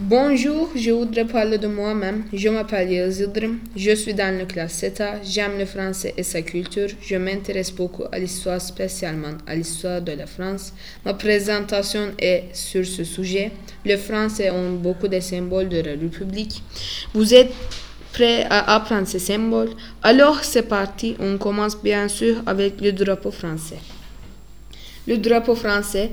Bonjour, 0.00 0.70
je 0.74 0.90
voudrais 0.90 1.24
parler 1.24 1.56
de 1.56 1.68
moi-même. 1.68 2.24
Je 2.32 2.48
m'appelle 2.48 2.90
Yağız 2.90 3.20
Yıldırım. 3.20 3.60
Je 3.76 3.94
suis 3.94 4.12
dans 4.12 4.38
la 4.38 4.44
classe 4.44 4.72
CETA. 4.72 5.20
J'aime 5.22 5.56
le 5.56 5.66
français 5.66 6.12
et 6.16 6.24
sa 6.24 6.42
culture. 6.42 6.88
Je 7.00 7.14
m'intéresse 7.14 7.70
beaucoup 7.70 8.02
à 8.10 8.18
l'histoire, 8.18 8.60
spécialement 8.60 9.38
à 9.46 9.54
l'histoire 9.54 10.02
de 10.02 10.10
la 10.10 10.26
France. 10.26 10.72
Ma 11.04 11.14
présentation 11.14 12.10
est 12.18 12.42
sur 12.52 12.84
ce 12.84 13.04
sujet. 13.04 13.52
Le 13.86 13.96
français 13.96 14.50
ont 14.50 14.72
beaucoup 14.72 15.06
de 15.06 15.20
symboles 15.20 15.68
de 15.68 15.80
la 15.80 15.92
République. 15.92 16.60
Vous 17.14 17.32
êtes 17.32 17.52
prêts 18.12 18.48
à 18.50 18.74
apprendre 18.74 19.06
ces 19.06 19.20
symboles? 19.20 19.70
Alors 20.02 20.42
c'est 20.42 20.68
parti. 20.68 21.14
On 21.20 21.38
commence 21.38 21.80
bien 21.80 22.08
sûr 22.08 22.42
avec 22.46 22.80
le 22.80 22.90
drapeau 22.90 23.30
français. 23.30 23.78
Le 25.06 25.18
drapeau 25.18 25.54
français. 25.54 26.10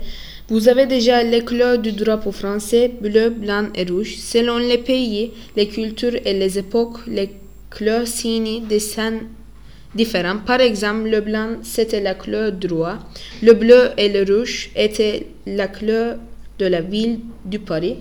Vous 0.49 0.67
avez 0.67 0.85
déjà 0.85 1.23
les 1.23 1.45
couleurs 1.45 1.77
du 1.77 1.93
drapeau 1.93 2.31
français, 2.31 2.91
bleu, 2.99 3.29
blanc 3.29 3.67
et 3.73 3.85
rouge. 3.85 4.17
Selon 4.17 4.57
les 4.57 4.77
pays, 4.77 5.31
les 5.55 5.67
cultures 5.67 6.15
et 6.25 6.33
les 6.33 6.59
époques, 6.59 6.97
les 7.07 7.29
couleurs 7.75 8.05
signent 8.05 8.65
des 8.67 8.79
scènes 8.79 9.29
différentes. 9.95 10.43
Par 10.43 10.59
exemple, 10.59 11.09
le 11.09 11.21
blanc, 11.21 11.57
c'était 11.63 12.01
la 12.01 12.15
couleur 12.15 12.51
du 12.51 12.67
roi. 12.67 12.99
Le 13.41 13.53
bleu 13.53 13.91
et 13.97 14.09
le 14.09 14.23
rouge 14.23 14.71
étaient 14.75 15.27
la 15.45 15.67
couleur 15.69 16.17
de 16.59 16.65
la 16.65 16.81
ville 16.81 17.19
du 17.45 17.59
Paris. 17.59 17.97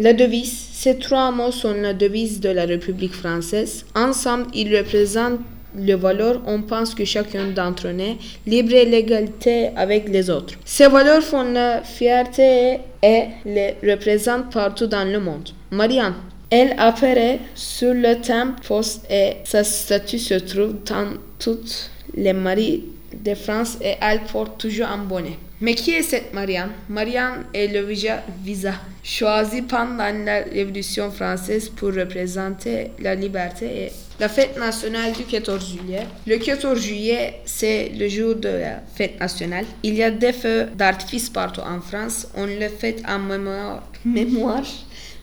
La 0.00 0.12
devise, 0.12 0.52
ces 0.72 0.98
trois 0.98 1.30
mots 1.30 1.52
sont 1.52 1.74
la 1.74 1.94
devise 1.94 2.40
de 2.40 2.48
la 2.48 2.64
République 2.64 3.12
française. 3.12 3.84
Ensemble, 3.94 4.46
ils 4.54 4.74
représentent 4.76 5.40
le 5.76 5.94
valeur, 5.94 6.40
on 6.46 6.62
pense 6.62 6.94
que 6.94 7.04
chacun 7.04 7.46
d'entre 7.48 7.88
nous 7.88 8.16
libre 8.46 8.74
et 8.74 8.84
l'égalité 8.84 9.70
avec 9.76 10.08
les 10.08 10.30
autres. 10.30 10.54
Ces 10.64 10.88
valeurs 10.88 11.22
font 11.22 11.44
la 11.52 11.82
fierté 11.82 12.78
et 13.02 13.24
les 13.44 13.76
représentent 13.82 14.52
partout 14.52 14.86
dans 14.86 15.10
le 15.10 15.20
monde. 15.20 15.50
Marianne, 15.70 16.14
elle 16.50 16.74
apparaît 16.78 17.38
sur 17.54 17.94
le 17.94 18.20
thème 18.20 18.56
poste 18.66 19.06
et 19.10 19.36
sa 19.44 19.62
statue 19.62 20.18
se 20.18 20.34
trouve 20.34 20.74
dans 20.84 21.14
toutes 21.38 21.90
les 22.14 22.32
maris 22.32 22.84
de 23.14 23.34
France 23.34 23.78
et 23.82 23.94
elle 24.00 24.20
porte 24.32 24.60
toujours 24.60 24.88
un 24.88 24.98
bonnet. 24.98 25.38
Mais 25.62 25.74
qui 25.74 25.90
est 25.90 26.02
cette 26.02 26.32
Marianne? 26.32 26.70
Marianne 26.88 27.44
est 27.52 27.66
le 27.66 27.82
visa 27.82 28.74
choisi 29.02 29.60
pendant 29.60 30.10
la 30.24 30.42
Révolution 30.44 31.10
française 31.10 31.68
pour 31.68 31.94
représenter 31.94 32.92
la 32.98 33.14
liberté 33.14 33.66
et 33.66 33.92
la 34.18 34.30
fête 34.30 34.58
nationale 34.58 35.12
du 35.12 35.24
14 35.24 35.66
juillet. 35.72 36.06
Le 36.26 36.38
14 36.38 36.80
juillet, 36.80 37.40
c'est 37.44 37.90
le 37.90 38.08
jour 38.08 38.36
de 38.36 38.48
la 38.48 38.80
fête 38.94 39.20
nationale. 39.20 39.66
Il 39.82 39.94
y 39.94 40.02
a 40.02 40.10
des 40.10 40.32
feux 40.32 40.66
d'artifice 40.76 41.28
partout 41.28 41.60
en 41.60 41.80
France. 41.82 42.28
On 42.34 42.46
le 42.46 42.68
fête 42.68 43.02
en 43.06 43.18
mémoire, 43.18 43.82
mémoire 44.04 44.64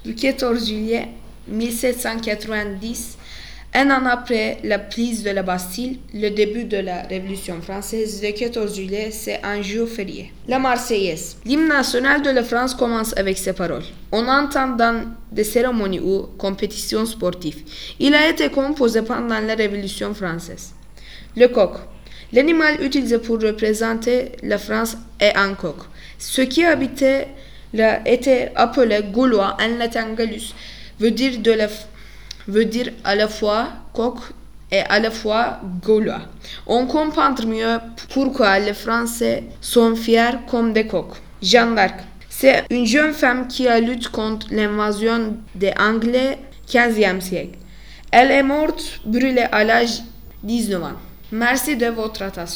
du 0.06 0.14
14 0.14 0.68
juillet 0.68 1.08
1790 1.48 3.18
un 3.73 3.92
an 3.92 4.06
après 4.06 4.58
la 4.64 4.80
prise 4.80 5.23
de 5.23 5.30
la 5.30 5.44
Bastille, 5.44 6.00
le 6.14 6.30
début 6.30 6.64
de 6.64 6.78
la 6.78 7.04
Révolution 7.04 7.62
française, 7.62 8.22
le 8.23 8.32
14 8.32 8.73
juillet, 8.76 9.10
c'est 9.12 9.40
un 9.44 9.62
jour 9.62 9.88
férié. 9.88 10.32
La 10.48 10.58
Marseillaise. 10.58 11.38
L'hymne 11.46 11.68
national 11.68 12.22
de 12.22 12.30
la 12.30 12.44
France 12.44 12.73
commence 12.73 13.16
avec 13.18 13.38
ces 13.38 13.54
paroles. 13.54 13.84
On 14.12 14.28
entend 14.28 14.70
dans 14.70 15.06
des 15.32 15.44
cérémonies 15.44 16.00
ou 16.00 16.28
compétitions 16.38 17.06
sportives. 17.06 17.64
Il 18.00 18.16
a 18.16 18.30
été 18.30 18.50
composé 18.50 19.02
pendant 19.04 19.40
la 19.40 19.54
Révolution 19.56 20.14
française. 20.14 20.73
Le 21.36 21.48
coq. 21.48 21.73
L'animal 22.34 22.84
utilisé 22.84 23.20
pour 23.20 23.40
représenter 23.42 24.32
la 24.44 24.58
France 24.58 24.98
est 25.20 25.36
un 25.36 25.54
coq. 25.54 25.78
Ce 26.18 26.42
qui 26.42 26.66
habitait 26.66 27.28
là 27.73 28.02
était 28.06 28.52
appelé 28.56 29.00
Gaulois 29.12 29.56
en 29.62 29.78
latin 29.78 30.14
gallus, 30.14 30.54
veut 31.00 31.12
dire 31.12 31.40
de 31.40 31.52
la 31.52 31.68
veut 32.48 32.66
dire 32.66 32.92
à 33.03 33.16
la 33.16 33.28
fois 33.28 33.67
coq 33.94 34.17
et 34.72 34.80
à 34.81 35.00
la 35.00 35.12
fois 35.12 35.59
gaulois. 35.84 36.22
On 36.66 36.86
comprend 36.86 37.34
mieux 37.45 37.77
pourquoi 38.14 38.60
les 38.60 38.73
Français 38.73 39.44
sont 39.61 39.95
fiers 39.95 40.39
comme 40.49 40.73
des 40.73 40.88
coqs. 40.88 41.17
Jeanne 41.42 41.76
d'Arc. 41.76 41.99
C'est 42.30 42.64
une 42.70 42.86
jeune 42.86 43.14
femme 43.14 43.48
qui 43.48 43.67
a 43.67 43.80
lutté 43.80 44.10
contre 44.11 44.48
l'invasion 44.52 45.38
des 45.55 45.73
Anglais 45.80 46.38
15e 46.67 47.22
siècle. 47.22 47.58
Elle 48.11 48.32
est 48.32 48.44
morte 48.44 48.99
brûlée 49.05 49.48
à 49.52 49.64
l'âge 49.64 50.04
19 50.43 50.83
ans. 50.83 50.92
Merci 51.32 51.76
de 51.76 51.88
votre 51.88 52.22
attention. 52.22 52.45